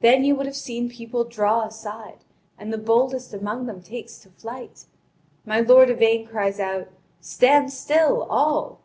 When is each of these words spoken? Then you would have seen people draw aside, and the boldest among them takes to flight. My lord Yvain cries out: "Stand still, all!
Then 0.00 0.24
you 0.24 0.34
would 0.36 0.46
have 0.46 0.56
seen 0.56 0.88
people 0.88 1.22
draw 1.22 1.66
aside, 1.66 2.24
and 2.58 2.72
the 2.72 2.78
boldest 2.78 3.34
among 3.34 3.66
them 3.66 3.82
takes 3.82 4.18
to 4.20 4.30
flight. 4.30 4.86
My 5.44 5.60
lord 5.60 5.90
Yvain 5.90 6.26
cries 6.26 6.58
out: 6.58 6.88
"Stand 7.20 7.70
still, 7.70 8.22
all! 8.30 8.80